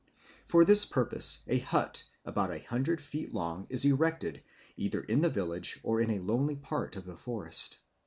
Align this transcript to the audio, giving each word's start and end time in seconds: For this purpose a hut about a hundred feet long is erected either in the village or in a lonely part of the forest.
For 0.47 0.65
this 0.65 0.83
purpose 0.83 1.43
a 1.47 1.59
hut 1.59 2.05
about 2.25 2.49
a 2.49 2.57
hundred 2.63 2.99
feet 2.99 3.35
long 3.35 3.67
is 3.69 3.85
erected 3.85 4.41
either 4.75 5.01
in 5.03 5.21
the 5.21 5.29
village 5.29 5.79
or 5.83 6.01
in 6.01 6.09
a 6.09 6.17
lonely 6.17 6.55
part 6.55 6.95
of 6.95 7.05
the 7.05 7.13
forest. 7.15 7.79